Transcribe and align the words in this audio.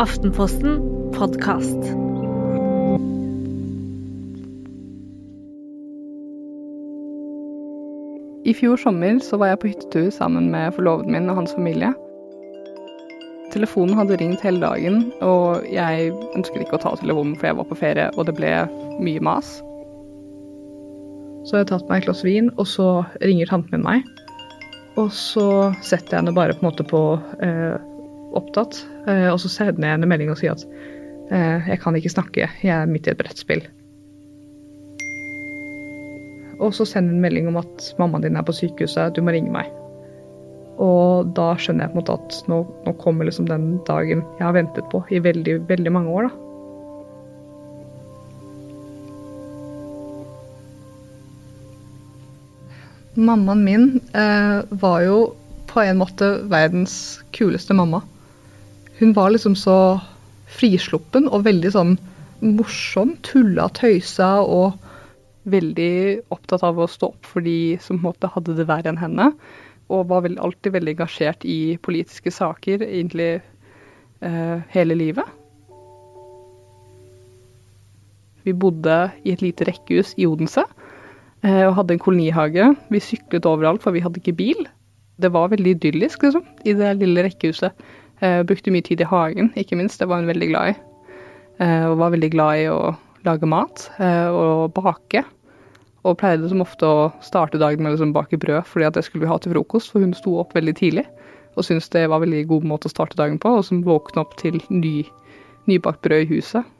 Aftenposten 0.00 0.78
podkast. 1.12 1.76
I 8.48 8.54
fjor 8.56 8.80
sommer 8.80 9.18
så 9.20 9.36
var 9.36 9.50
jeg 9.50 9.60
på 9.60 9.68
hyttetur 9.68 10.06
sammen 10.16 10.46
med 10.54 10.72
forloveden 10.72 11.12
min 11.12 11.28
og 11.28 11.42
hans 11.42 11.52
familie. 11.52 11.90
Telefonen 13.52 13.92
hadde 13.98 14.16
ringt 14.22 14.40
hele 14.40 14.64
dagen, 14.64 15.02
og 15.20 15.68
jeg 15.68 16.14
ønsket 16.32 16.64
ikke 16.64 16.78
å 16.78 16.82
ta 16.86 16.94
telefonen 16.96 17.36
for 17.36 17.50
jeg 17.50 17.60
var 17.60 17.68
på 17.68 17.80
ferie, 17.82 18.08
og 18.16 18.30
det 18.30 18.38
ble 18.40 18.54
mye 19.04 19.26
mas. 19.28 19.52
Så 21.44 21.58
har 21.58 21.66
jeg 21.66 21.72
tatt 21.74 21.92
meg 21.92 22.00
et 22.00 22.08
glass 22.08 22.24
vin, 22.24 22.48
og 22.56 22.72
så 22.72 22.88
ringer 23.20 23.52
tanten 23.52 23.76
min 23.76 23.84
meg. 23.84 24.08
Og 24.96 25.12
så 25.12 25.74
setter 25.84 26.16
jeg 26.16 26.22
henne 26.22 26.38
bare 26.40 26.56
på 26.56 26.64
en 26.64 26.70
måte 26.70 26.88
på 26.88 27.04
eh, 27.44 27.76
opptatt, 28.36 28.82
eh, 29.06 29.28
og 29.30 29.40
så 29.42 29.50
sender 29.52 29.88
jeg 29.88 29.98
en 29.98 30.08
melding 30.10 30.32
og 30.32 30.38
sier 30.40 30.54
at 30.54 30.64
eh, 31.32 31.70
jeg 31.72 31.80
kan 31.82 31.96
ikke 31.98 32.12
snakke, 32.12 32.48
jeg 32.62 32.74
er 32.74 32.90
midt 32.90 33.08
i 33.08 33.14
et 33.14 33.20
brettspill. 33.20 33.64
Og 36.60 36.74
så 36.76 36.84
sender 36.84 37.16
hun 37.16 37.24
melding 37.24 37.48
om 37.48 37.58
at 37.60 37.94
mammaen 37.98 38.26
din 38.26 38.36
er 38.36 38.44
på 38.44 38.54
sykehuset, 38.56 39.14
du 39.16 39.24
må 39.24 39.32
ringe 39.34 39.52
meg. 39.54 39.70
Og 40.80 41.32
da 41.36 41.52
skjønner 41.60 41.86
jeg 41.86 41.92
på 41.92 41.98
en 41.98 42.00
måte 42.00 42.16
at 42.16 42.36
nå, 42.48 42.60
nå 42.86 42.94
kommer 43.00 43.28
liksom 43.28 43.48
den 43.48 43.74
dagen 43.88 44.22
jeg 44.38 44.46
har 44.46 44.56
ventet 44.56 44.86
på 44.92 45.02
i 45.12 45.20
veldig, 45.24 45.58
veldig 45.68 45.92
mange 45.92 46.14
år, 46.14 46.30
da. 46.30 46.36
Mammaen 53.20 53.64
min 53.66 53.86
eh, 54.16 54.60
var 54.70 55.02
jo 55.02 55.18
på 55.68 55.82
en 55.82 55.98
måte 56.00 56.28
verdens 56.48 57.20
kuleste 57.36 57.74
mamma. 57.76 58.00
Hun 59.00 59.14
var 59.16 59.30
liksom 59.32 59.54
så 59.56 59.74
frisluppen 60.50 61.24
og 61.30 61.46
veldig 61.46 61.70
sånn 61.72 61.94
morsom, 62.44 63.14
tulla, 63.24 63.70
tøysa 63.72 64.42
og 64.44 64.76
veldig 65.48 66.28
opptatt 66.34 66.64
av 66.68 66.76
å 66.76 66.88
stå 66.90 67.08
opp 67.14 67.28
for 67.28 67.44
de 67.44 67.78
som 67.80 67.96
på 67.96 68.02
en 68.02 68.08
måte 68.10 68.28
hadde 68.34 68.58
det 68.58 68.66
verre 68.68 68.92
enn 68.92 69.00
henne. 69.00 69.30
Og 69.88 70.10
var 70.10 70.26
vel, 70.26 70.36
alltid 70.36 70.74
veldig 70.74 70.92
engasjert 70.98 71.46
i 71.48 71.78
politiske 71.80 72.32
saker, 72.34 72.84
egentlig 72.84 73.30
eh, 73.40 74.58
hele 74.74 74.98
livet. 74.98 75.24
Vi 78.44 78.52
bodde 78.52 78.98
i 79.24 79.32
et 79.32 79.40
lite 79.44 79.64
rekkehus 79.68 80.12
i 80.20 80.28
Odense 80.28 80.66
eh, 81.40 81.64
og 81.64 81.78
hadde 81.78 81.96
en 81.96 82.04
kolonihage. 82.04 82.68
Vi 82.92 83.00
syklet 83.04 83.48
overalt, 83.48 83.80
for 83.80 83.96
vi 83.96 84.04
hadde 84.04 84.20
ikke 84.20 84.36
bil. 84.36 84.60
Det 85.20 85.32
var 85.32 85.50
veldig 85.52 85.74
idyllisk, 85.78 86.28
liksom, 86.28 86.44
i 86.68 86.76
det 86.76 86.94
lille 87.00 87.24
rekkehuset. 87.24 87.72
Eh, 88.20 88.42
brukte 88.44 88.72
mye 88.72 88.84
tid 88.84 89.00
i 89.00 89.08
hagen, 89.08 89.52
ikke 89.56 89.78
minst. 89.80 90.00
Det 90.00 90.08
var 90.08 90.20
hun 90.20 90.28
veldig 90.28 90.48
glad 90.50 90.72
i. 90.72 90.74
Eh, 91.60 91.84
og 91.88 91.98
var 92.00 92.12
veldig 92.12 92.30
glad 92.34 92.62
i 92.62 92.66
å 92.68 92.80
lage 93.24 93.48
mat 93.48 93.86
eh, 93.98 94.28
og 94.28 94.74
bake. 94.76 95.24
Og 96.04 96.18
pleide 96.20 96.48
som 96.48 96.60
ofte 96.64 96.88
å 96.88 97.08
starte 97.24 97.60
dagen 97.60 97.82
med 97.82 97.92
å 97.92 97.96
liksom 97.96 98.12
bake 98.16 98.40
brød, 98.40 98.64
fordi 98.68 98.88
at 98.88 98.96
det 98.96 99.04
skulle 99.04 99.24
vi 99.24 99.32
ha 99.32 99.38
til 99.40 99.54
frokost. 99.54 99.92
For 99.92 100.04
hun 100.04 100.12
sto 100.16 100.36
opp 100.40 100.54
veldig 100.56 100.76
tidlig 100.76 101.06
og 101.58 101.66
syntes 101.66 101.90
det 101.92 102.06
var 102.08 102.20
en 102.20 102.28
veldig 102.28 102.44
god 102.48 102.66
måte 102.70 102.88
å 102.88 102.92
starte 102.92 103.18
dagen 103.18 103.40
på. 103.40 103.56
Og 103.58 103.64
som 103.66 103.82
våkne 103.84 104.22
opp 104.22 104.36
til 104.40 104.60
ny, 104.70 105.02
nybakt 105.68 106.00
brød 106.04 106.24
i 106.24 106.30
huset. 106.30 106.76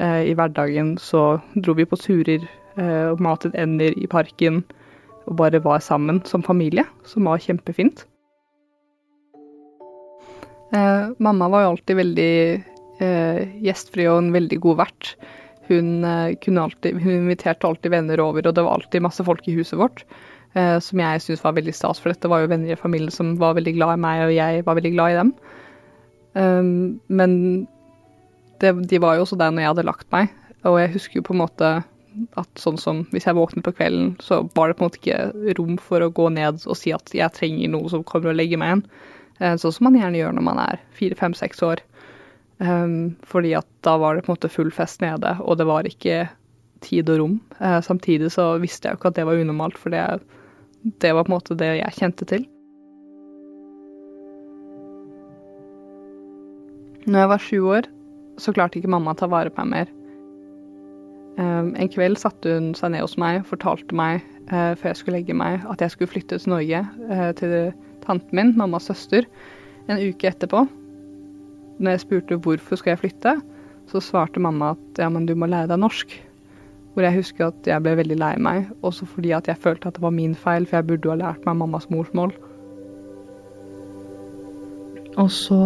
I 0.00 0.32
hverdagen 0.36 0.96
så 1.00 1.38
dro 1.54 1.76
vi 1.76 1.86
på 1.88 1.96
turer 2.00 2.42
og 3.12 3.22
matet 3.22 3.54
ender 3.56 3.94
i 3.96 4.08
parken. 4.10 4.64
Og 5.28 5.38
bare 5.38 5.62
var 5.62 5.84
sammen 5.84 6.22
som 6.28 6.42
familie, 6.44 6.84
som 7.04 7.28
var 7.28 7.40
kjempefint. 7.44 8.06
Eh, 10.76 11.08
mamma 11.22 11.48
var 11.48 11.64
jo 11.64 11.72
alltid 11.74 12.00
veldig 12.02 12.32
eh, 13.00 13.42
gjestfri 13.64 14.06
og 14.10 14.20
en 14.20 14.32
veldig 14.34 14.60
god 14.64 14.80
vert. 14.82 15.12
Hun, 15.70 16.04
eh, 16.04 16.62
alltid, 16.62 17.00
hun, 17.02 17.12
inviterte 17.22 17.66
alltid 17.66 17.94
venner 17.94 18.22
over, 18.22 18.46
og 18.46 18.56
det 18.56 18.64
var 18.66 18.78
alltid 18.78 19.04
masse 19.06 19.24
folk 19.26 19.46
i 19.48 19.56
huset 19.56 19.78
vårt. 19.80 20.04
Eh, 20.56 20.78
som 20.80 21.00
jeg 21.02 21.22
syntes 21.22 21.44
var 21.44 21.56
veldig 21.56 21.74
stas, 21.76 22.00
for 22.00 22.12
dette 22.12 22.30
var 22.32 22.42
jo 22.42 22.50
venner 22.52 22.72
i 22.72 22.80
familien 22.80 23.12
som 23.12 23.34
var 23.40 23.56
veldig 23.58 23.76
glad 23.76 23.96
i 23.96 24.02
meg, 24.06 24.22
og 24.26 24.36
jeg 24.36 24.66
var 24.66 24.78
veldig 24.78 24.92
glad 24.94 25.12
i 25.12 25.18
dem. 25.20 25.32
Um, 26.36 27.00
men 27.08 27.32
det, 28.60 28.72
de 28.88 29.00
var 29.00 29.16
jo 29.16 29.24
også 29.24 29.38
der 29.40 29.52
når 29.52 29.62
jeg 29.62 29.72
hadde 29.72 29.86
lagt 29.88 30.08
meg, 30.12 30.32
og 30.68 30.78
jeg 30.80 30.92
husker 30.92 31.20
jo 31.20 31.26
på 31.28 31.36
en 31.36 31.42
måte 31.42 31.70
at 32.40 32.60
sånn 32.60 32.78
som 32.80 33.02
hvis 33.12 33.26
jeg 33.28 33.36
våknet 33.36 33.64
på 33.64 33.74
kvelden, 33.76 34.14
så 34.24 34.42
var 34.56 34.68
det 34.68 34.78
på 34.78 34.84
en 34.84 34.88
måte 34.88 35.00
ikke 35.02 35.56
rom 35.58 35.76
for 35.80 36.04
å 36.04 36.12
gå 36.16 36.30
ned 36.32 36.64
og 36.64 36.78
si 36.80 36.92
at 36.96 37.12
jeg 37.12 37.36
trenger 37.36 37.72
noe 37.72 37.92
som 37.92 38.04
kommer 38.08 38.32
og 38.32 38.38
legger 38.40 38.60
meg 38.60 38.72
igjen. 38.72 38.84
Eh, 39.40 39.56
sånn 39.60 39.74
som 39.74 39.88
man 39.88 39.98
gjerne 39.98 40.20
gjør 40.20 40.34
når 40.36 40.46
man 40.46 40.62
er 40.62 40.80
fire, 40.96 41.18
fem, 41.18 41.36
seks 41.36 41.62
år. 41.64 41.82
Um, 42.56 43.16
fordi 43.28 43.52
at 43.58 43.68
da 43.84 43.98
var 44.00 44.16
det 44.16 44.24
på 44.24 44.32
en 44.32 44.38
måte 44.38 44.48
full 44.48 44.70
fest 44.72 45.02
nede, 45.04 45.34
og 45.44 45.58
det 45.60 45.66
var 45.68 45.88
ikke 45.88 46.24
tid 46.84 47.10
og 47.12 47.20
rom. 47.20 47.34
Uh, 47.60 47.82
samtidig 47.84 48.30
så 48.32 48.54
visste 48.62 48.88
jeg 48.88 48.96
jo 48.96 49.00
ikke 49.02 49.12
at 49.12 49.18
det 49.18 49.26
var 49.28 49.42
unormalt, 49.42 49.76
for 49.80 49.92
det, 49.92 50.04
det 51.04 51.12
var 51.12 51.26
på 51.26 51.32
en 51.32 51.36
måte 51.36 51.58
det 51.60 51.74
jeg 51.82 51.98
kjente 51.98 52.28
til. 52.32 52.46
Når 57.06 57.20
jeg 57.22 57.30
var 57.30 57.44
sju 57.44 57.58
år, 57.76 57.90
så 58.40 58.52
klarte 58.56 58.80
ikke 58.80 58.90
mamma 58.90 59.12
å 59.12 59.20
ta 59.20 59.28
vare 59.30 59.52
på 59.52 59.64
meg 59.68 59.86
mer. 59.86 59.92
Um, 61.36 61.74
en 61.76 61.92
kveld 61.92 62.16
satte 62.16 62.56
hun 62.56 62.72
seg 62.76 62.94
ned 62.94 63.04
hos 63.04 63.18
meg 63.20 63.42
og 63.42 63.50
fortalte 63.52 63.96
meg 63.96 64.24
før 64.46 64.90
jeg 64.92 64.98
skulle 65.00 65.18
legge 65.18 65.34
meg, 65.34 65.64
at 65.66 65.80
jeg 65.82 65.90
skulle 65.90 66.10
flytte 66.12 66.38
til 66.38 66.52
Norge, 66.52 66.82
uh, 67.10 67.30
til 67.38 67.54
tanten 68.06 68.38
min, 68.38 68.52
mammas 68.58 68.86
søster, 68.86 69.26
en 69.90 69.98
uke 69.98 70.28
etterpå 70.30 70.66
når 71.78 71.96
jeg 71.96 72.04
spurte 72.06 72.38
hvorfor 72.40 72.80
skal 72.80 72.94
jeg 72.94 73.02
flytte, 73.02 73.34
så 73.90 74.02
svarte 74.02 74.42
mamma 74.42 74.72
at 74.74 75.00
ja, 75.00 75.08
men 75.12 75.26
du 75.28 75.34
må 75.38 75.48
lære 75.50 75.70
deg 75.72 75.82
norsk. 75.82 76.14
Hvor 76.94 77.04
jeg 77.04 77.18
husker 77.18 77.50
at 77.50 77.68
jeg 77.68 77.84
ble 77.84 77.92
veldig 77.98 78.16
lei 78.18 78.32
meg, 78.40 78.70
også 78.86 79.08
fordi 79.10 79.34
at 79.36 79.48
jeg 79.50 79.60
følte 79.60 79.90
at 79.90 79.98
det 79.98 80.04
var 80.04 80.14
min 80.16 80.34
feil, 80.34 80.66
for 80.66 80.78
jeg 80.78 80.88
burde 80.88 81.12
ha 81.12 81.18
lært 81.20 81.44
meg 81.44 81.58
mammas 81.60 81.88
morsmål. 81.92 82.32
Og 85.20 85.28
så 85.32 85.60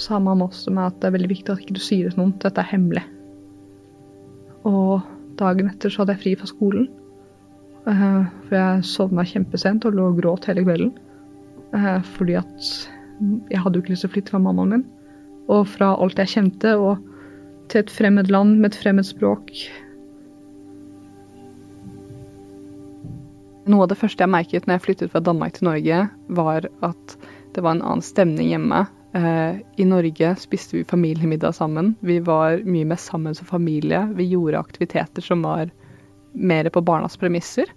sa 0.00 0.20
mamma 0.20 0.50
også 0.50 0.68
til 0.68 0.76
meg 0.76 0.90
at 0.90 1.00
det 1.00 1.08
er 1.08 1.16
veldig 1.16 1.32
viktig 1.32 1.54
at 1.54 1.64
ikke 1.64 1.78
du 1.78 1.82
sier 1.82 2.06
det 2.06 2.14
til 2.14 2.22
noen, 2.22 2.36
dette 2.44 2.60
er 2.60 2.72
hemmelig. 2.74 3.04
Og 4.68 5.00
dagen 5.40 5.70
etter 5.72 5.92
så 5.92 6.02
hadde 6.02 6.18
jeg 6.18 6.24
fri 6.24 6.36
fra 6.36 6.52
skolen. 6.52 6.90
Uh, 7.86 8.26
for 8.46 8.58
jeg 8.58 8.86
sovna 8.88 9.22
kjempesent 9.26 9.86
og 9.86 9.94
lå 9.94 10.10
og 10.10 10.20
gråt 10.20 10.48
hele 10.50 10.64
kvelden. 10.66 10.92
Uh, 11.74 12.02
fordi 12.16 12.38
at 12.40 12.70
jeg 13.50 13.62
hadde 13.62 13.78
jo 13.78 13.84
ikke 13.84 13.94
lyst 13.94 14.06
til 14.06 14.10
å 14.10 14.14
flytte 14.16 14.34
fra 14.34 14.42
mammaen 14.42 14.74
min 14.74 14.86
og 15.52 15.66
fra 15.70 15.92
alt 15.94 16.18
jeg 16.18 16.32
kjente, 16.32 16.74
og 16.74 17.02
til 17.70 17.82
et 17.82 17.92
fremmed 17.92 18.30
land 18.30 18.58
med 18.60 18.72
et 18.72 18.78
fremmed 18.80 19.06
språk. 19.06 19.52
Noe 23.66 23.82
av 23.82 23.90
det 23.90 23.98
første 23.98 24.22
jeg 24.22 24.30
merket 24.30 24.66
når 24.66 24.76
jeg 24.76 24.84
flyttet 24.84 25.14
fra 25.14 25.22
Danmark 25.22 25.56
til 25.56 25.68
Norge, 25.70 26.02
var 26.38 26.68
at 26.86 27.16
det 27.54 27.64
var 27.64 27.76
en 27.76 27.82
annen 27.82 28.04
stemning 28.04 28.52
hjemme. 28.52 28.84
Eh, 29.16 29.58
I 29.82 29.86
Norge 29.88 30.34
spiste 30.38 30.76
vi 30.76 30.84
familiemiddag 30.86 31.56
sammen. 31.56 31.94
Vi 32.06 32.20
var 32.22 32.60
mye 32.66 32.86
mer 32.86 33.00
sammen 33.00 33.34
som 33.34 33.48
familie. 33.48 34.04
Vi 34.14 34.28
gjorde 34.30 34.60
aktiviteter 34.60 35.24
som 35.24 35.42
var 35.46 35.72
mer 36.36 36.68
på 36.70 36.84
barnas 36.84 37.16
premisser. 37.20 37.70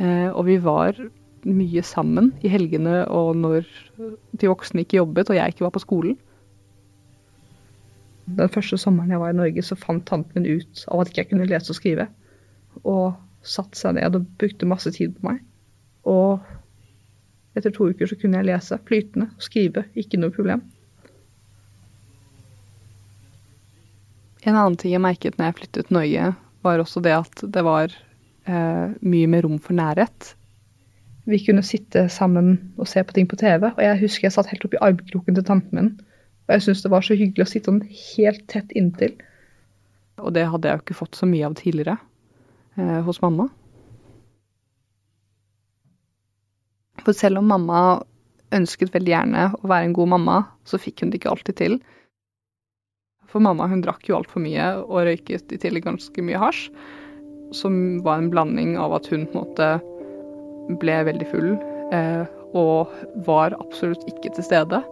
Eh, 0.00 0.28
og 0.32 0.46
vi 0.48 0.58
var 0.62 0.96
mye 1.42 1.82
sammen 1.84 2.30
i 2.42 2.50
helgene 2.52 3.02
og 3.10 3.34
når 3.34 3.66
de 4.38 4.50
voksne 4.50 4.84
ikke 4.84 5.00
jobbet 5.00 5.32
og 5.32 5.38
jeg 5.38 5.54
ikke 5.54 5.66
var 5.66 5.74
på 5.74 5.82
skolen. 5.82 6.16
Den 8.30 8.50
første 8.52 8.78
sommeren 8.78 9.10
jeg 9.10 9.20
var 9.20 9.32
i 9.32 9.36
Norge, 9.36 9.62
så 9.66 9.76
fant 9.76 10.04
tanten 10.06 10.44
min 10.44 10.60
ut 10.60 10.84
av 10.88 11.02
at 11.02 11.10
ikke 11.10 11.24
jeg 11.24 11.30
kunne 11.32 11.48
lese 11.50 11.72
og 11.74 11.78
skrive. 11.78 12.06
Og 12.86 13.16
satte 13.42 13.78
seg 13.78 13.96
ned 13.98 14.14
og 14.16 14.28
brukte 14.38 14.68
masse 14.70 14.92
tid 14.94 15.16
på 15.16 15.26
meg. 15.26 15.40
Og 16.08 16.38
etter 17.58 17.74
to 17.74 17.90
uker 17.90 18.08
så 18.08 18.16
kunne 18.16 18.38
jeg 18.38 18.48
lese 18.48 18.78
flytende 18.86 19.28
og 19.34 19.44
skrive. 19.44 19.84
Ikke 19.98 20.20
noe 20.22 20.32
problem. 20.34 20.62
En 24.42 24.56
annen 24.56 24.78
ting 24.78 24.94
jeg 24.94 25.02
merket 25.02 25.36
når 25.38 25.50
jeg 25.50 25.58
flyttet 25.60 25.90
til 25.90 25.98
Norge, 25.98 26.32
var 26.62 26.82
også 26.82 27.02
det 27.04 27.16
at 27.16 27.42
det 27.54 27.64
var 27.66 27.92
eh, 28.46 28.94
mye 29.02 29.28
mer 29.30 29.46
rom 29.46 29.58
for 29.62 29.76
nærhet. 29.76 30.32
Vi 31.26 31.38
kunne 31.46 31.62
sitte 31.66 32.08
sammen 32.10 32.74
og 32.76 32.88
se 32.90 33.02
på 33.06 33.14
ting 33.14 33.28
på 33.30 33.38
TV, 33.38 33.68
og 33.70 33.82
jeg 33.82 34.00
husker 34.00 34.26
jeg 34.26 34.34
satt 34.34 34.50
helt 34.50 34.64
oppi 34.66 34.80
armkroken 34.82 35.38
til 35.38 35.46
tanten 35.46 35.78
min 35.78 35.92
og 36.42 36.56
jeg 36.56 36.64
syntes 36.66 36.82
det 36.84 36.90
var 36.92 37.04
så 37.06 37.16
hyggelig 37.16 37.46
å 37.46 37.50
sitte 37.50 37.70
sånn 37.70 37.84
helt 37.86 38.42
tett 38.50 38.72
inntil. 38.76 39.14
Og 40.20 40.34
det 40.36 40.48
hadde 40.50 40.68
jeg 40.68 40.78
jo 40.78 40.82
ikke 40.82 40.98
fått 40.98 41.18
så 41.18 41.28
mye 41.28 41.46
av 41.46 41.54
tidligere 41.58 41.94
eh, 42.76 42.98
hos 43.06 43.22
mamma. 43.22 43.46
For 47.02 47.16
selv 47.16 47.40
om 47.40 47.48
mamma 47.50 47.78
ønsket 48.52 48.92
veldig 48.94 49.14
gjerne 49.14 49.46
å 49.56 49.70
være 49.70 49.88
en 49.88 49.96
god 49.96 50.12
mamma, 50.12 50.36
så 50.68 50.80
fikk 50.82 51.02
hun 51.02 51.14
det 51.14 51.22
ikke 51.22 51.32
alltid 51.32 51.58
til. 51.62 51.78
For 53.32 53.40
mamma 53.40 53.66
hun 53.70 53.80
drakk 53.84 54.04
jo 54.08 54.18
altfor 54.18 54.44
mye 54.44 54.66
og 54.82 55.06
røyket 55.08 55.54
i 55.54 55.60
tillegg 55.60 55.86
ganske 55.88 56.24
mye 56.24 56.40
hasj. 56.40 56.68
Som 57.56 57.74
var 58.04 58.20
en 58.20 58.30
blanding 58.32 58.76
av 58.80 58.94
at 58.96 59.08
hun 59.12 59.26
på 59.28 59.36
en 59.36 59.42
måte 59.42 60.78
ble 60.80 60.98
veldig 61.08 61.28
full 61.32 61.50
eh, 61.92 62.24
og 62.56 62.92
var 63.26 63.56
absolutt 63.58 64.04
ikke 64.08 64.32
til 64.36 64.46
stede. 64.46 64.82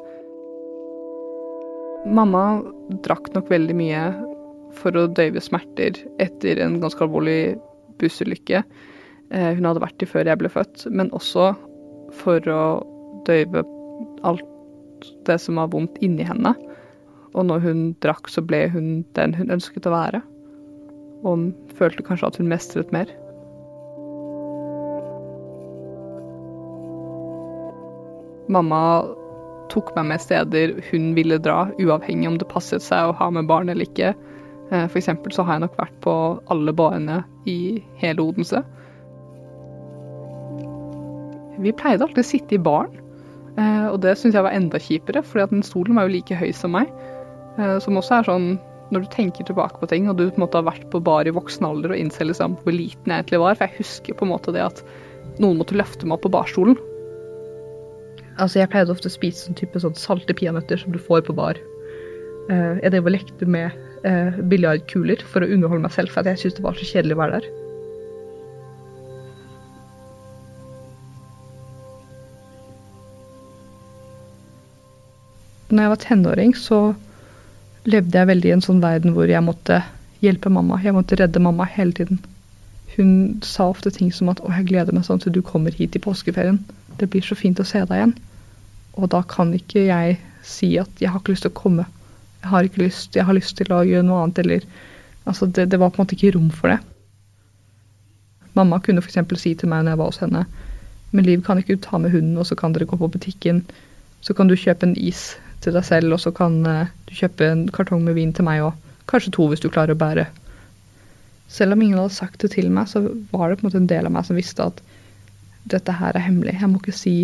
Mamma 2.09 2.63
drakk 3.05 3.29
nok 3.37 3.51
veldig 3.53 3.77
mye 3.77 4.05
for 4.81 4.97
å 4.97 5.09
døyve 5.11 5.43
smerter 5.45 5.99
etter 6.23 6.61
en 6.65 6.79
ganske 6.83 7.05
alvorlig 7.05 7.59
bussulykke. 8.01 8.63
Eh, 9.31 9.51
hun 9.57 9.69
hadde 9.69 9.85
vært 9.85 10.05
i 10.05 10.09
før 10.09 10.31
jeg 10.31 10.41
ble 10.41 10.53
født, 10.53 10.87
men 10.91 11.13
også 11.17 11.53
for 12.23 12.51
å 12.51 12.63
døyve 13.29 13.65
alt 14.27 15.11
det 15.29 15.37
som 15.43 15.61
var 15.61 15.71
vondt 15.73 16.01
inni 16.05 16.25
henne. 16.27 16.55
Og 17.35 17.47
når 17.47 17.62
hun 17.62 17.82
drakk, 18.03 18.29
så 18.31 18.43
ble 18.43 18.65
hun 18.73 19.05
den 19.19 19.35
hun 19.38 19.53
ønsket 19.55 19.87
å 19.87 19.94
være. 19.94 20.23
Og 21.23 21.31
hun 21.31 21.49
følte 21.79 22.05
kanskje 22.06 22.31
at 22.31 22.41
hun 22.41 22.50
mestret 22.50 22.93
mer. 22.94 23.11
Mamma 28.50 28.81
tok 29.71 29.93
meg 29.94 30.09
med 30.11 30.23
steder 30.23 30.75
hun 30.91 31.12
ville 31.15 31.38
dra, 31.38 31.69
uavhengig 31.79 32.27
om 32.27 32.41
det 32.41 32.49
passet 32.50 32.82
seg 32.82 33.11
å 33.11 33.17
ha 33.21 33.31
med 33.31 33.47
barn 33.50 33.71
eller 33.71 33.87
ikke. 33.87 34.11
Eh, 34.71 34.87
for 34.88 34.99
eksempel 34.99 35.35
så 35.35 35.44
har 35.47 35.59
jeg 35.59 35.67
nok 35.67 35.79
vært 35.79 36.00
på 36.05 36.15
alle 36.50 36.75
barene 36.75 37.21
i 37.50 37.79
hele 38.03 38.27
Odense. 38.27 38.65
Vi 41.61 41.75
pleide 41.77 42.06
alltid 42.06 42.25
å 42.25 42.27
sitte 42.27 42.56
i 42.56 42.62
baren, 42.62 42.99
eh, 43.56 43.87
og 43.91 44.00
det 44.03 44.17
syns 44.19 44.35
jeg 44.35 44.47
var 44.47 44.56
enda 44.56 44.81
kjipere, 44.82 45.23
for 45.23 45.44
den 45.44 45.62
stolen 45.67 45.99
var 45.99 46.09
jo 46.09 46.17
like 46.17 46.38
høy 46.38 46.50
som 46.56 46.75
meg. 46.75 46.91
Eh, 47.58 47.79
som 47.82 47.99
også 47.99 48.20
er 48.20 48.29
sånn 48.29 48.50
når 48.91 49.05
du 49.05 49.11
tenker 49.12 49.47
tilbake 49.47 49.79
på 49.79 49.88
ting, 49.91 50.08
og 50.11 50.19
du 50.19 50.26
på 50.26 50.41
en 50.41 50.44
måte 50.44 50.58
har 50.58 50.67
vært 50.67 50.88
på 50.91 51.00
bar 51.06 51.29
i 51.29 51.35
voksen 51.35 51.67
alder 51.67 51.94
og 51.94 52.00
innser 52.00 52.26
liksom 52.26 52.56
hvor 52.62 52.75
liten 52.75 53.12
jeg 53.12 53.23
egentlig 53.23 53.43
var, 53.43 53.58
for 53.58 53.69
jeg 53.69 53.85
husker 53.85 54.17
på 54.19 54.26
en 54.26 54.32
måte 54.32 54.55
det 54.55 54.64
at 54.64 54.82
noen 55.43 55.61
måtte 55.61 55.79
løfte 55.79 56.08
meg 56.08 56.19
opp 56.19 56.26
på 56.26 56.32
barstolen. 56.35 56.79
Altså, 58.41 58.58
jeg 58.58 58.70
pleide 58.73 58.91
ofte 58.91 59.11
å 59.11 59.12
spise 59.12 59.44
sånn 59.44 59.58
type 59.58 59.82
sånn 59.82 59.99
salte 59.99 60.35
peanøtter 60.35 60.81
som 60.81 60.94
du 60.94 60.99
får 61.02 61.23
på 61.26 61.37
bar. 61.37 61.61
Uh, 62.50 62.81
jeg 62.81 62.91
drev 62.94 63.06
og 63.06 63.14
lekte 63.14 63.47
med 63.47 63.75
uh, 64.03 64.38
biljardkuler 64.50 65.23
for 65.31 65.44
å 65.44 65.50
underholde 65.50 65.85
meg 65.85 65.94
selv, 65.94 66.11
for 66.11 66.26
jeg 66.26 66.41
syntes 66.41 66.58
det 66.58 66.64
var 66.64 66.79
så 66.79 66.88
kjedelig 66.88 67.19
å 67.19 67.20
være 67.20 67.38
der. 67.38 67.50
Når 75.70 75.85
jeg 75.85 75.93
var 75.93 76.03
tenåring, 76.03 76.56
så 76.58 76.81
levde 77.88 78.19
jeg 78.19 78.29
veldig 78.29 78.50
i 78.50 78.55
en 78.56 78.65
sånn 78.65 78.82
verden 78.82 79.15
hvor 79.17 79.31
jeg 79.31 79.44
måtte 79.44 79.81
hjelpe 80.21 80.53
mamma. 80.53 80.81
Jeg 80.85 80.94
måtte 80.97 81.17
redde 81.21 81.43
mamma 81.43 81.65
hele 81.65 81.97
tiden. 81.97 82.21
Hun 82.97 83.12
sa 83.47 83.69
ofte 83.71 83.93
ting 83.94 84.11
som 84.12 84.29
at 84.29 84.41
'Å, 84.41 84.50
jeg 84.56 84.67
gleder 84.69 84.93
meg 84.93 85.05
sånn 85.05 85.21
til 85.23 85.32
du 85.32 85.43
kommer 85.43 85.71
hit 85.71 85.97
i 85.97 86.03
påskeferien'. 86.03 86.61
Det 86.99 87.09
blir 87.11 87.23
så 87.23 87.35
fint 87.35 87.61
å 87.61 87.65
se 87.65 87.81
deg 87.81 87.97
igjen. 87.97 88.15
Og 88.99 89.09
da 89.09 89.23
kan 89.23 89.53
ikke 89.55 89.87
jeg 89.87 90.19
si 90.43 90.77
at 90.79 90.91
jeg 91.00 91.11
har 91.11 91.21
ikke 91.21 91.32
lyst 91.32 91.43
til 91.43 91.50
å 91.50 91.61
komme. 91.62 91.87
Jeg 92.43 92.50
har 92.50 92.62
ikke 92.65 92.82
lyst, 92.82 93.17
jeg 93.17 93.25
har 93.25 93.35
lyst 93.35 93.56
til 93.56 93.73
å 93.73 93.85
gjøre 93.85 94.03
noe 94.05 94.23
annet, 94.23 94.38
eller 94.38 94.61
Altså, 95.27 95.47
det, 95.47 95.71
det 95.71 95.79
var 95.79 95.91
på 95.91 96.00
en 96.00 96.06
måte 96.06 96.17
ikke 96.17 96.32
rom 96.35 96.50
for 96.50 96.73
det. 96.73 96.79
Mamma 98.55 98.79
kunne 98.79 99.03
f.eks. 99.05 99.19
si 99.38 99.55
til 99.55 99.69
meg 99.69 99.85
når 99.85 99.93
jeg 99.93 99.99
var 99.99 100.09
hos 100.11 100.19
henne 100.19 100.47
Men 101.12 101.25
Liv, 101.25 101.43
kan 101.44 101.59
ikke 101.59 101.77
du 101.77 101.82
ta 101.85 101.99
med 101.99 102.11
hunden, 102.11 102.38
og 102.38 102.47
så 102.47 102.55
kan 102.55 102.73
dere 102.73 102.87
gå 102.87 102.97
på 102.97 103.09
butikken? 103.09 103.65
Så 104.21 104.35
kan 104.35 104.49
du 104.49 104.56
kjøpe 104.56 104.87
en 104.87 104.97
is 104.97 105.37
til 105.65 105.77
deg 105.77 105.85
selv, 105.87 106.15
og 106.17 106.23
så 106.23 106.33
kan 106.35 106.61
uh, 106.67 106.93
du 107.09 107.17
kjøpe 107.17 107.49
en 107.49 107.67
kartong 107.75 108.05
med 108.07 108.17
vin 108.17 108.33
til 108.37 108.47
meg 108.47 108.65
òg. 108.65 108.77
Kanskje 109.11 109.35
to 109.37 109.49
hvis 109.51 109.62
du 109.62 109.69
klarer 109.73 109.97
å 109.97 110.01
bære. 110.01 110.29
Selv 111.51 111.75
om 111.75 111.83
ingen 111.83 111.99
hadde 111.99 112.15
sagt 112.15 112.41
det 112.45 112.53
til 112.55 112.71
meg, 112.73 112.89
så 112.89 113.03
var 113.33 113.51
det 113.51 113.59
på 113.59 113.65
en 113.65 113.69
måte 113.69 113.81
en 113.83 113.91
del 113.91 114.07
av 114.07 114.15
meg 114.15 114.27
som 114.29 114.39
visste 114.39 114.69
at 114.71 114.81
dette 115.71 115.95
her 115.99 116.17
er 116.17 116.25
hemmelig. 116.25 116.57
Jeg 116.61 116.71
må 116.71 116.81
ikke 116.81 116.97
si 116.97 117.17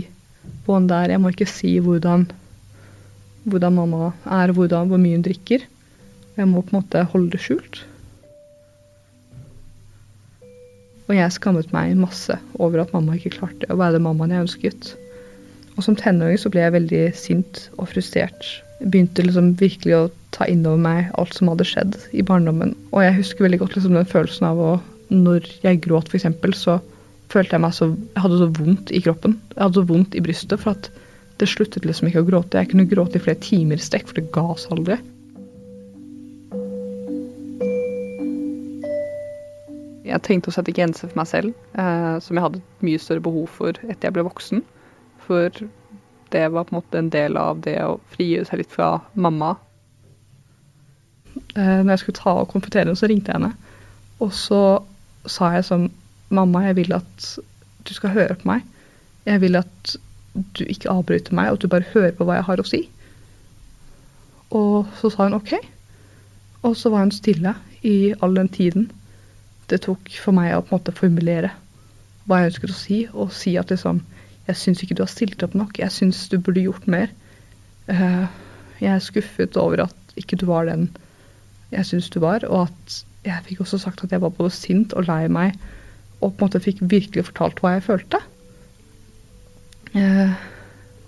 hvordan 0.67 0.89
det 0.91 0.99
er. 0.99 1.15
Jeg 1.15 1.23
må 1.23 1.33
ikke 1.33 1.49
si 1.51 1.77
hvordan, 1.83 2.27
hvordan 3.47 3.77
mamma 3.79 4.11
er, 4.25 4.53
hvordan, 4.55 4.91
hvor 4.91 5.01
mye 5.01 5.19
hun 5.19 5.27
drikker. 5.27 5.67
Jeg 6.37 6.51
må 6.51 6.63
på 6.63 6.75
en 6.75 6.81
måte 6.81 7.05
holde 7.13 7.33
det 7.33 7.43
skjult. 7.45 7.85
Og 11.07 11.15
jeg 11.15 11.35
skammet 11.37 11.71
meg 11.75 11.95
masse 11.99 12.35
over 12.59 12.83
at 12.83 12.93
mamma 12.95 13.15
ikke 13.15 13.37
klarte 13.39 13.71
å 13.71 13.79
være 13.79 13.97
den 13.97 14.07
mammaen 14.09 14.35
jeg 14.35 14.49
ønsket. 14.49 14.95
Og 15.77 15.85
som 15.85 15.97
tenåring 15.97 16.39
så 16.41 16.51
ble 16.53 16.63
jeg 16.65 16.75
veldig 16.75 17.03
sint 17.17 17.67
og 17.77 17.91
frustrert. 17.91 18.49
Jeg 18.81 18.91
begynte 18.93 19.25
liksom 19.25 19.55
virkelig 19.61 19.97
å 19.97 20.05
ta 20.37 20.49
inn 20.49 20.65
over 20.69 20.81
meg 20.81 21.11
alt 21.21 21.37
som 21.37 21.51
hadde 21.53 21.67
skjedd 21.69 21.97
i 22.17 22.25
barndommen. 22.27 22.75
Og 22.93 23.05
jeg 23.05 23.17
husker 23.19 23.47
veldig 23.47 23.61
godt 23.63 23.77
liksom 23.77 23.97
den 23.97 24.09
følelsen 24.09 24.53
av 24.53 24.61
å 24.61 24.75
Når 25.07 25.45
jeg 25.63 25.79
gråt, 25.85 26.09
f.eks., 26.11 26.25
så 26.59 26.81
følte 27.31 27.55
jeg 27.55 27.63
meg 27.63 27.75
så 27.77 27.87
Jeg 27.93 28.23
hadde 28.25 28.39
så 28.41 28.49
vondt 28.57 28.91
i 28.91 29.01
kroppen. 29.05 29.37
Jeg 29.55 29.63
hadde 29.63 29.79
så 29.79 29.85
vondt 29.87 30.17
i 30.19 30.23
brystet 30.25 30.59
for 30.59 30.75
at 30.75 30.89
det 31.39 31.47
sluttet 31.47 31.85
liksom 31.87 32.09
ikke 32.09 32.25
å 32.25 32.27
gråte. 32.27 32.59
Jeg 32.59 32.73
kunne 32.73 32.89
gråte 32.91 33.21
i 33.21 33.23
flere 33.23 33.39
timer 33.39 33.79
i 33.79 33.85
strekk, 33.85 34.09
for 34.09 34.19
det 34.19 34.33
ga 34.35 34.57
seg 34.59 34.73
aldri. 34.75 34.97
Jeg 40.07 40.25
trengte 40.25 40.51
å 40.51 40.57
sette 40.57 40.75
grenser 40.75 41.11
for 41.11 41.21
meg 41.21 41.29
selv, 41.31 41.55
eh, 41.77 42.17
som 42.25 42.39
jeg 42.39 42.47
hadde 42.47 42.65
mye 42.89 43.03
større 43.03 43.23
behov 43.23 43.47
for 43.53 43.77
etter 43.85 44.09
jeg 44.09 44.17
ble 44.17 44.27
voksen. 44.27 44.65
For 45.27 45.51
det 46.33 46.49
var 46.53 46.67
på 46.67 46.75
en 46.75 46.81
måte 46.81 46.99
en 46.99 47.13
del 47.13 47.39
av 47.41 47.61
det 47.65 47.77
å 47.85 47.99
frigjøre 48.15 48.49
seg 48.49 48.63
litt 48.63 48.73
fra 48.73 48.97
mamma. 49.15 49.55
Eh, 51.55 51.83
når 51.83 51.93
jeg 51.95 52.03
skulle 52.05 52.21
ta 52.21 52.35
og 52.41 52.51
konfrontere 52.53 52.87
henne, 52.87 52.99
så 52.99 53.11
ringte 53.11 53.33
jeg 53.33 53.41
henne. 53.41 53.53
Og 54.25 54.33
så 54.35 54.63
sa 55.27 55.53
jeg 55.57 55.69
som 55.69 55.89
Mamma, 56.27 56.65
jeg 56.65 56.75
vil 56.75 56.91
at 56.97 57.27
du 57.87 57.93
skal 57.95 58.11
høre 58.11 58.35
på 58.35 58.49
meg. 58.51 58.65
Jeg 59.29 59.39
vil 59.45 59.61
at 59.61 59.93
du 60.59 60.65
ikke 60.67 60.91
avbryter 60.91 61.37
meg, 61.39 61.53
og 61.53 61.61
at 61.61 61.63
du 61.63 61.71
bare 61.71 61.87
hører 61.93 62.17
på 62.19 62.27
hva 62.27 62.41
jeg 62.41 62.47
har 62.49 62.63
å 62.63 62.65
si. 62.67 62.81
Og 64.51 64.89
så 64.99 65.11
sa 65.15 65.29
hun 65.29 65.37
OK. 65.39 65.53
Og 66.67 66.75
så 66.75 66.91
var 66.91 67.05
hun 67.05 67.15
stille 67.15 67.55
i 67.87 68.11
all 68.19 68.35
den 68.35 68.51
tiden 68.51 68.89
det 69.71 69.83
tok 69.87 70.11
for 70.23 70.35
meg 70.37 70.53
å 70.55 70.63
på 70.63 70.75
en 70.75 70.79
måte 70.81 70.95
formulere 70.95 71.53
hva 72.27 72.41
jeg 72.41 72.53
ønsket 72.53 72.73
å 72.73 72.79
si, 72.79 72.99
og 73.15 73.33
si 73.35 73.55
at 73.59 73.71
liksom 73.71 74.01
Jeg 74.47 74.57
syns 74.57 74.83
ikke 74.83 74.95
du 74.95 75.03
har 75.03 75.11
stilt 75.11 75.43
opp 75.43 75.55
nok. 75.59 75.79
Jeg 75.79 75.93
syns 75.93 76.29
du 76.31 76.39
burde 76.39 76.63
gjort 76.63 76.87
mer. 76.91 77.11
Uh, 77.91 78.27
jeg 78.81 78.93
er 78.93 79.03
skuffet 79.03 79.57
over 79.57 79.87
at 79.87 80.17
ikke 80.17 80.39
du 80.39 80.47
var 80.49 80.69
den 80.71 80.89
jeg 81.73 81.87
syns 81.87 82.11
du 82.11 82.21
var, 82.23 82.45
og 82.47 82.69
at 82.69 82.97
jeg 83.27 83.43
fikk 83.49 83.61
også 83.65 83.79
sagt 83.83 84.05
at 84.05 84.13
jeg 84.15 84.23
var 84.23 84.31
både 84.31 84.55
sint 84.55 84.95
og 84.95 85.09
lei 85.09 85.27
meg 85.29 85.57
og 86.21 86.31
på 86.33 86.45
en 86.45 86.47
måte 86.47 86.63
fikk 86.63 86.79
virkelig 86.81 87.27
fortalt 87.29 87.59
hva 87.61 87.75
jeg 87.75 87.85
følte. 87.85 88.21
Eh, 89.99 90.37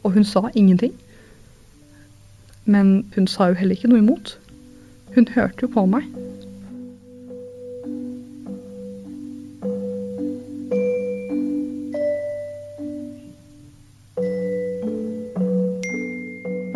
og 0.02 0.12
hun 0.12 0.24
sa 0.24 0.48
ingenting. 0.54 0.92
Men 2.64 3.06
hun 3.14 3.26
sa 3.26 3.48
jo 3.48 3.56
heller 3.56 3.78
ikke 3.78 3.88
noe 3.88 4.02
imot. 4.02 4.34
Hun 5.14 5.30
hørte 5.34 5.64
jo 5.64 5.70
på 5.72 5.86
meg. 5.88 6.04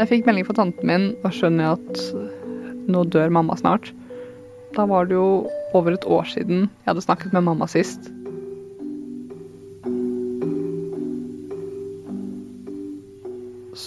Jeg 0.03 0.11
fikk 0.11 0.27
melding 0.27 0.47
fra 0.49 0.57
tanten 0.59 0.89
min 0.89 1.05
og 1.23 1.35
skjønner 1.37 1.77
at 1.77 2.01
nå 2.91 3.05
dør 3.15 3.31
mamma 3.31 3.55
snart. 3.61 3.93
Da 4.75 4.89
var 4.91 5.07
det 5.07 5.15
jo 5.15 5.45
over 5.77 5.95
et 5.95 6.09
år 6.11 6.27
siden 6.27 6.67
jeg 6.67 6.89
hadde 6.91 7.05
snakket 7.05 7.37
med 7.37 7.47
mamma 7.47 7.69
sist. 7.71 8.11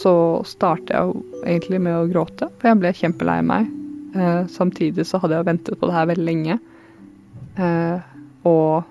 så 0.06 0.42
startet 0.46 0.94
jeg 0.94 1.14
egentlig 1.46 1.80
med 1.86 1.96
å 1.98 2.10
gråte, 2.10 2.50
for 2.60 2.70
jeg 2.70 2.82
ble 2.82 2.92
kjempelei 2.98 3.38
meg. 3.46 3.70
Eh, 4.16 4.44
samtidig 4.52 5.06
så 5.08 5.22
hadde 5.22 5.38
jeg 5.38 5.48
ventet 5.48 5.80
på 5.80 5.90
det 5.90 5.96
her 5.96 6.10
veldig 6.10 6.26
lenge. 6.26 6.58
Eh, 7.62 8.12
og 8.50 8.86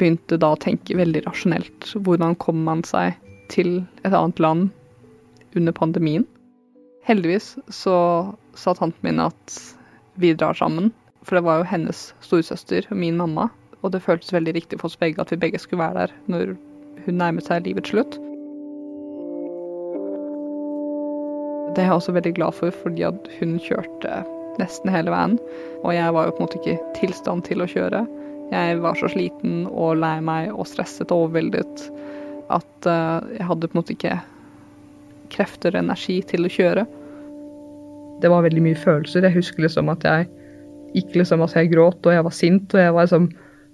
begynte 0.00 0.40
da 0.40 0.52
å 0.54 0.60
tenke 0.60 0.98
veldig 0.98 1.24
rasjonelt. 1.26 1.92
Hvordan 1.96 2.36
kommer 2.40 2.66
man 2.72 2.84
seg 2.88 3.16
til 3.52 3.82
et 4.04 4.14
annet 4.14 4.40
land 4.42 4.68
under 5.56 5.74
pandemien? 5.76 6.26
Heldigvis 7.06 7.56
så 7.68 7.96
sa 8.54 8.74
tanten 8.74 9.00
min 9.06 9.22
at 9.22 9.58
vi 10.20 10.34
drar 10.34 10.54
sammen. 10.54 10.90
For 11.24 11.36
det 11.36 11.44
var 11.44 11.60
jo 11.60 11.68
hennes 11.70 12.10
storesøster 12.24 12.86
og 12.90 12.96
min 13.00 13.18
mamma. 13.20 13.48
Og 13.80 13.92
det 13.94 14.02
føltes 14.04 14.32
veldig 14.34 14.54
riktig 14.56 14.80
for 14.80 14.90
oss 14.90 14.98
begge 15.00 15.22
at 15.22 15.32
vi 15.32 15.40
begge 15.40 15.60
skulle 15.60 15.82
være 15.82 16.04
der 16.04 16.16
når 16.32 16.56
hun 17.06 17.16
nærmet 17.20 17.46
seg 17.46 17.64
livets 17.64 17.92
slutt. 17.92 18.18
Det 21.70 21.84
er 21.84 21.88
jeg 21.88 21.96
også 21.96 22.12
veldig 22.12 22.34
glad 22.34 22.56
for, 22.56 22.74
fordi 22.82 23.04
at 23.06 23.28
hun 23.38 23.58
kjørte 23.62 24.22
nesten 24.60 24.90
hele 24.92 25.12
veien. 25.14 25.38
Og 25.84 25.94
jeg 25.94 26.14
var 26.16 26.26
jo 26.26 26.34
på 26.34 26.42
en 26.42 26.48
måte 26.48 26.58
ikke 26.60 26.74
i 26.74 26.96
tilstand 26.98 27.46
til 27.46 27.62
å 27.62 27.68
kjøre. 27.70 28.02
Jeg 28.50 28.80
var 28.82 28.98
så 28.98 29.08
sliten 29.12 29.62
og 29.70 30.00
lei 30.02 30.16
meg 30.24 30.50
og 30.50 30.66
stresset 30.68 31.12
og 31.14 31.28
overveldet 31.28 31.86
at 32.50 32.88
uh, 32.90 33.22
jeg 33.30 33.46
hadde 33.46 33.68
på 33.70 33.76
en 33.76 33.78
måte 33.78 33.94
ikke 33.94 34.16
krefter 35.32 35.74
og 35.74 35.84
energi 35.84 36.20
til 36.26 36.46
å 36.46 36.52
kjøre. 36.52 36.86
Det 38.20 38.30
var 38.30 38.44
veldig 38.44 38.64
mye 38.64 38.78
følelser. 38.78 39.24
Jeg 39.24 39.38
husker 39.38 39.64
liksom 39.64 39.88
at 39.92 40.04
jeg 40.04 40.28
gikk 40.94 41.14
liksom, 41.20 41.42
altså 41.44 41.62
jeg 41.62 41.72
gråt 41.74 42.06
og 42.06 42.14
jeg 42.14 42.26
var 42.26 42.36
sint. 42.36 42.74
og 42.74 42.80
jeg 42.80 42.94
var 42.94 43.06
liksom 43.06 43.30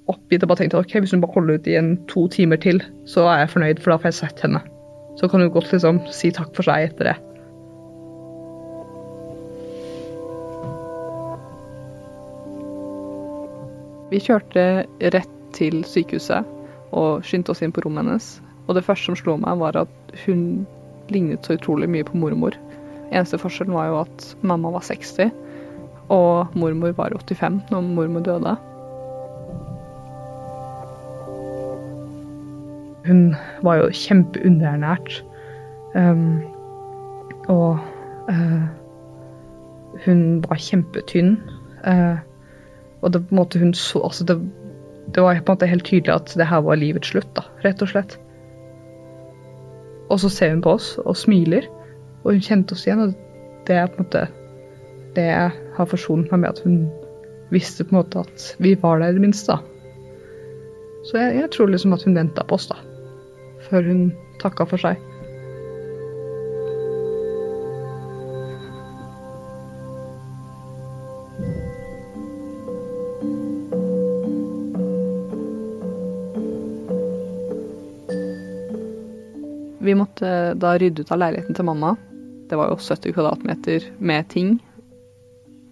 oppgitt 0.07 0.45
og 0.45 0.51
bare 0.53 0.63
tenkte 0.63 0.79
ok, 0.79 0.99
hvis 1.03 1.15
hun 1.17 1.23
bare 1.25 1.35
holder 1.35 1.59
ut 1.59 1.67
i 1.71 1.77
en 1.79 1.95
to 2.11 2.27
timer 2.31 2.61
til, 2.63 2.83
så 3.11 3.27
er 3.27 3.43
jeg 3.43 3.55
fornøyd, 3.57 3.81
for 3.83 3.93
da 3.93 4.01
får 4.03 4.13
jeg 4.13 4.21
sett 4.21 4.45
henne. 4.47 4.61
Så 5.19 5.29
kan 5.29 5.41
hun 5.43 5.51
godt 5.51 5.73
liksom 5.73 6.03
si 6.13 6.31
takk 6.35 6.53
for 6.55 6.69
seg 6.69 6.91
etter 6.91 7.11
det. 7.11 7.17
Vi 14.13 14.21
kjørte 14.23 14.87
rett 15.17 15.33
til 15.57 15.81
sykehuset 15.89 16.47
og 16.95 17.25
skyndte 17.27 17.51
oss 17.51 17.63
inn 17.65 17.73
på 17.75 17.83
rommet 17.83 18.05
hennes. 18.05 18.29
Og 18.67 18.77
det 18.77 18.85
første 18.87 19.11
som 19.11 19.19
slo 19.19 19.35
meg, 19.41 19.59
var 19.59 19.79
at 19.83 20.21
hun 20.27 20.67
lignet 21.13 21.47
så 21.47 21.57
utrolig 21.57 21.89
mye 21.91 22.07
på 22.07 22.19
mormor. 22.21 22.57
Eneste 23.13 23.39
forskjellen 23.39 23.77
var 23.77 23.91
jo 23.91 24.01
at 24.03 24.31
mamma 24.47 24.73
var 24.75 24.87
60, 24.87 25.31
og 26.13 26.57
mormor 26.59 26.95
var 26.99 27.15
85 27.15 27.61
når 27.71 27.87
mormor 27.87 28.25
døde. 28.27 28.57
Hun 33.07 33.37
var 33.63 33.81
jo 33.81 33.91
kjempeunderernært. 33.95 35.21
Um, 35.95 36.43
og 37.49 37.79
uh, 38.29 38.65
hun 40.05 40.23
var 40.43 40.59
kjempetynn. 40.61 41.37
Uh, 41.87 42.19
og 43.03 43.13
det, 43.15 43.23
på 43.29 43.35
en 43.35 43.39
måte 43.39 43.63
hun 43.63 43.75
så 43.79 44.03
altså 44.03 44.27
det, 44.27 44.41
det, 45.15 45.23
var 45.23 45.39
på 45.39 45.53
en 45.53 45.55
måte 45.55 45.71
helt 45.71 45.87
tydelig 45.87 46.15
at 46.15 46.35
det 46.35 46.49
her 46.51 46.65
var 46.67 46.81
livets 46.81 47.15
slutt, 47.15 47.31
da, 47.39 47.47
rett 47.65 47.83
og 47.85 47.93
slett. 47.93 48.19
Og 50.11 50.21
så 50.23 50.31
ser 50.31 50.53
hun 50.55 50.63
på 50.63 50.77
oss 50.77 50.95
og 51.03 51.17
smiler, 51.19 51.67
og 52.23 52.35
hun 52.35 52.45
kjente 52.45 52.77
oss 52.77 52.87
igjen. 52.87 53.03
Og 53.09 53.65
det 53.67 53.79
er 53.79 53.89
på 53.91 54.01
en 54.01 54.07
måte 54.07 54.27
det 55.17 55.25
jeg 55.31 55.53
har 55.79 55.89
forsonet 55.89 56.31
meg 56.33 56.43
med 56.43 56.53
at 56.53 56.63
hun 56.67 56.81
visste 57.51 57.87
på 57.87 57.95
en 57.95 58.01
måte 58.03 58.23
at 58.27 58.51
vi 58.63 58.75
var 58.83 59.01
der 59.01 59.15
i 59.15 59.17
det 59.17 59.25
minste. 59.25 59.57
da. 59.57 59.59
Så 61.07 61.19
jeg, 61.21 61.37
jeg 61.41 61.51
tror 61.55 61.71
liksom 61.71 61.95
at 61.95 62.05
hun 62.05 62.19
venta 62.19 62.45
på 62.45 62.59
oss, 62.59 62.69
da. 62.71 62.79
Før 63.69 63.87
hun 63.87 64.09
takka 64.43 64.67
for 64.69 64.83
seg. 64.83 65.01
Måtte 80.07 80.55
da 80.55 80.77
rydde 80.79 81.03
ut 81.03 81.13
av 81.13 81.21
leiligheten 81.21 81.57
til 81.57 81.67
mamma. 81.67 81.97
Det 82.47 82.57
var 82.57 82.71
jo 82.71 82.79
70 82.79 83.13
kvadratmeter 83.13 83.91
med 83.99 84.29
ting. 84.31 84.59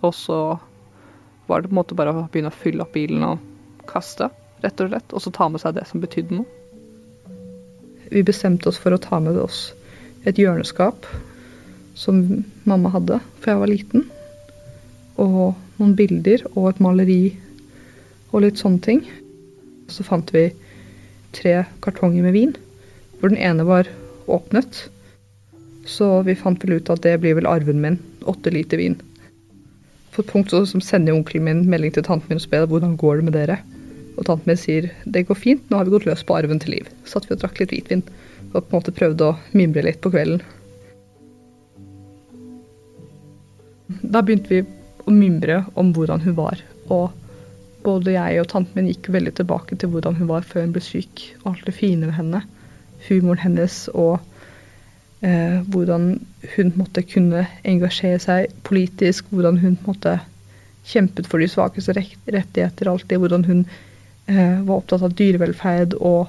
Og 0.02 0.14
så 0.14 0.58
var 1.46 1.62
det 1.62 1.70
på 1.70 1.74
en 1.74 1.80
måte 1.80 1.94
bare 1.94 2.12
å 2.12 2.26
begynne 2.26 2.50
å 2.50 2.62
fylle 2.62 2.82
opp 2.84 2.94
bilen 2.96 3.22
og 3.24 3.38
kaste, 3.86 4.30
rett 4.64 4.80
og 4.80 4.90
slett. 4.90 5.14
Og 5.14 5.22
så 5.22 5.32
ta 5.34 5.48
med 5.48 5.62
seg 5.62 5.76
det 5.78 5.86
som 5.88 6.02
betydde 6.02 6.40
noe. 6.40 6.48
Vi 8.10 8.24
bestemte 8.26 8.68
oss 8.68 8.80
for 8.80 8.94
å 8.94 9.00
ta 9.00 9.20
med 9.22 9.38
oss 9.40 9.72
et 10.28 10.38
hjørneskap 10.38 11.06
som 11.94 12.44
mamma 12.68 12.90
hadde 12.92 13.20
for 13.38 13.52
jeg 13.52 13.62
var 13.62 13.70
liten. 13.70 14.06
Og 15.20 15.54
noen 15.78 15.96
bilder 15.96 16.42
og 16.54 16.72
et 16.72 16.82
maleri 16.82 17.22
og 18.32 18.42
litt 18.44 18.60
sånne 18.60 18.82
ting. 18.82 19.04
Så 19.88 20.04
fant 20.06 20.28
vi 20.34 20.48
tre 21.34 21.62
kartonger 21.84 22.24
med 22.24 22.34
vin, 22.34 22.56
hvor 23.20 23.30
den 23.30 23.40
ene 23.40 23.66
var 23.66 23.88
åpnet. 24.26 24.84
Så 25.86 26.22
vi 26.24 26.36
fant 26.38 26.62
vel 26.64 26.78
ut 26.78 26.90
at 26.92 27.04
det 27.04 27.18
blir 27.20 27.36
vel 27.38 27.48
arven 27.50 27.80
min. 27.82 27.98
Åtte 28.24 28.52
liter 28.54 28.80
vin. 28.80 28.96
På 30.14 30.22
et 30.22 30.30
punkt 30.30 30.52
så 30.54 30.64
sender 30.64 31.16
onkelen 31.16 31.44
min 31.44 31.64
melding 31.70 31.94
til 31.94 32.06
tanten 32.06 32.30
min 32.30 32.40
og 32.40 32.44
spør 32.46 32.68
hvordan 32.70 32.96
går 33.00 33.20
det 33.20 33.28
med 33.28 33.36
dere. 33.36 33.58
Og 34.14 34.28
tanten 34.28 34.48
min 34.48 34.60
sier 34.60 34.92
det 35.04 35.26
går 35.28 35.38
fint, 35.38 35.64
nå 35.68 35.80
har 35.80 35.88
vi 35.88 35.96
gått 35.96 36.06
løs 36.06 36.22
på 36.26 36.36
arven 36.38 36.62
til 36.62 36.76
Liv. 36.76 36.90
Så 37.02 37.16
satt 37.16 37.28
vi 37.28 37.34
og 37.36 37.42
drakk 37.42 37.60
litt 37.60 37.74
hvitvin 37.74 38.04
og 38.54 38.60
på 38.62 38.68
en 38.70 38.78
måte 38.78 38.94
prøvde 38.94 39.26
å 39.26 39.38
mimre 39.58 39.82
litt 39.82 39.98
på 40.04 40.12
kvelden. 40.14 40.42
Da 44.14 44.22
begynte 44.22 44.52
vi 44.52 44.62
å 45.04 45.12
mimre 45.12 45.64
om 45.80 45.90
hvordan 45.96 46.22
hun 46.22 46.36
var. 46.38 46.62
Og 46.94 47.10
både 47.84 48.14
jeg 48.14 48.40
og 48.40 48.48
tanten 48.52 48.78
min 48.78 48.92
gikk 48.92 49.10
veldig 49.12 49.34
tilbake 49.40 49.76
til 49.80 49.90
hvordan 49.92 50.16
hun 50.20 50.30
var 50.30 50.46
før 50.46 50.68
hun 50.68 50.76
ble 50.76 50.84
syk, 50.84 51.26
og 51.42 51.50
alt 51.52 51.66
det 51.66 51.74
fine 51.76 52.06
ved 52.06 52.16
henne 52.20 52.44
humoren 53.08 53.42
hennes 53.42 53.84
og 53.92 54.18
eh, 55.24 55.60
hvordan 55.72 56.14
hun 56.54 56.72
måtte 56.78 57.04
kunne 57.06 57.46
engasjere 57.64 58.20
seg 58.22 58.54
politisk, 58.66 59.28
hvordan 59.32 59.60
hun 59.62 59.76
måtte 59.86 60.18
kjempet 60.84 61.28
for 61.30 61.40
de 61.40 61.48
svakeste 61.48 61.94
rettigheter, 61.96 62.90
alltid, 62.90 63.18
hvordan 63.20 63.44
hun 63.48 63.64
eh, 64.28 64.60
var 64.66 64.76
opptatt 64.76 65.04
av 65.06 65.14
dyrevelferd 65.16 65.96
og 66.00 66.28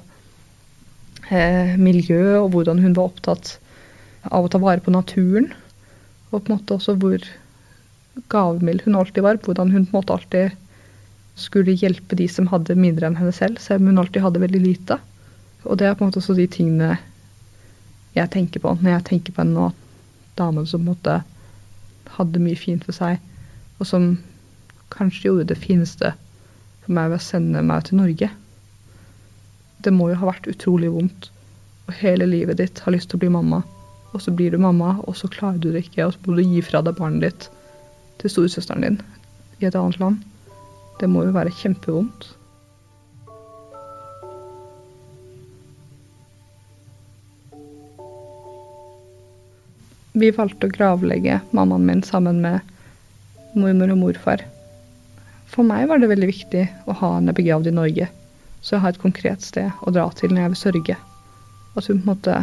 eh, 1.29 1.75
miljø, 1.79 2.39
og 2.41 2.51
hvordan 2.55 2.83
hun 2.83 2.95
var 2.95 3.11
opptatt 3.11 3.57
av 4.31 4.45
å 4.45 4.51
ta 4.51 4.61
vare 4.61 4.83
på 4.83 4.93
naturen. 4.95 5.51
Og 6.31 6.39
på 6.39 6.49
en 6.49 6.57
måte 6.57 6.77
også 6.77 6.95
hvor 6.99 7.23
gavmild 8.31 8.85
hun 8.85 8.97
alltid 8.97 9.25
var. 9.25 9.41
Hvordan 9.43 9.73
hun 9.73 9.85
på 9.85 9.93
en 9.93 9.99
måte 9.99 10.15
alltid 10.15 10.55
skulle 11.35 11.75
hjelpe 11.75 12.15
de 12.15 12.27
som 12.31 12.47
hadde 12.47 12.77
mindre 12.79 13.09
enn 13.09 13.19
henne 13.19 13.35
selv, 13.35 13.59
selv 13.59 13.83
om 13.83 13.91
hun 13.91 14.01
alltid 14.01 14.23
hadde 14.23 14.41
veldig 14.43 14.61
lite. 14.63 14.99
Og 15.65 15.77
det 15.79 15.87
er 15.87 15.97
på 15.97 16.05
en 16.05 16.11
måte 16.11 16.21
også 16.21 16.35
de 16.37 16.47
tingene 16.51 16.95
jeg 18.15 18.31
tenker 18.31 18.63
på 18.63 18.75
når 18.79 18.91
jeg 18.93 19.07
tenker 19.09 19.35
på 19.35 19.43
en 19.43 19.55
dame 20.37 20.65
som 20.65 20.79
på 20.79 20.83
en 20.83 20.91
måte 20.93 21.15
hadde 22.15 22.41
mye 22.43 22.57
fint 22.59 22.85
for 22.85 22.95
seg, 22.95 23.19
og 23.79 23.87
som 23.89 24.11
kanskje 24.93 25.27
gjorde 25.27 25.49
det 25.51 25.59
fineste 25.59 26.13
for 26.85 26.95
meg 26.95 27.11
ved 27.11 27.19
å 27.19 27.25
sende 27.25 27.63
meg 27.65 27.87
til 27.87 27.99
Norge. 27.99 28.29
Det 29.83 29.93
må 29.93 30.09
jo 30.11 30.19
ha 30.21 30.29
vært 30.29 30.47
utrolig 30.51 30.91
vondt. 30.93 31.31
Og 31.85 31.97
hele 31.99 32.25
livet 32.29 32.57
ditt 32.61 32.79
har 32.85 32.95
lyst 32.95 33.11
til 33.11 33.19
å 33.19 33.23
bli 33.25 33.33
mamma, 33.33 33.61
og 34.13 34.21
så 34.23 34.31
blir 34.33 34.53
du 34.53 34.61
mamma, 34.61 34.95
og 35.05 35.17
så 35.19 35.29
klarer 35.29 35.59
du 35.61 35.71
det 35.73 35.83
ikke, 35.85 36.07
og 36.07 36.15
så 36.15 36.23
må 36.25 36.37
du 36.37 36.45
gi 36.45 36.63
fra 36.65 36.81
deg 36.85 36.97
barnet 36.97 37.25
ditt 37.27 37.49
til 38.21 38.31
storesøsteren 38.31 38.85
din 38.85 38.97
i 39.59 39.67
et 39.67 39.75
annet 39.77 39.99
land. 40.01 40.23
Det 41.01 41.09
må 41.11 41.25
jo 41.25 41.35
være 41.35 41.53
kjempevondt. 41.53 42.31
Vi 50.15 50.29
valgte 50.31 50.69
å 50.69 50.71
gravlegge 50.71 51.41
mammaen 51.51 51.83
min 51.83 52.01
sammen 52.07 52.37
med 52.39 52.63
mormor 53.59 53.91
og 53.91 53.99
morfar. 53.99 54.45
For 55.51 55.67
meg 55.67 55.89
var 55.89 55.99
det 55.99 56.07
veldig 56.07 56.29
viktig 56.29 56.61
å 56.87 56.95
ha 57.01 57.09
henne 57.17 57.35
begravd 57.35 57.67
i 57.67 57.73
Norge, 57.75 58.07
så 58.63 58.77
jeg 58.77 58.83
har 58.85 58.95
et 58.95 59.01
konkret 59.01 59.43
sted 59.43 59.83
å 59.83 59.91
dra 59.91 60.05
til 60.15 60.31
når 60.31 60.41
jeg 60.41 60.53
vil 60.53 60.61
sørge. 60.61 60.95
At 61.75 61.89
hun 61.89 61.99
på 61.99 62.05
en 62.05 62.13
måte 62.13 62.37